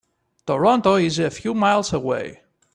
[0.47, 2.41] Toronto is a few miles away.